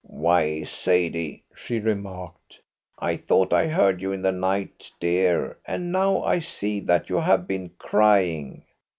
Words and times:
"Why, 0.03 0.63
Sadie," 0.63 1.43
she 1.53 1.79
remarked, 1.79 2.59
"I 2.97 3.17
thought 3.17 3.53
I 3.53 3.67
heard 3.67 4.01
you 4.01 4.11
in 4.11 4.23
the 4.23 4.31
night, 4.31 4.91
dear, 4.99 5.59
and 5.63 5.91
now 5.91 6.23
I 6.23 6.39
see 6.39 6.79
that 6.79 7.07
you 7.07 7.17
have 7.17 7.45
been 7.47 7.69
crying." 7.77 8.63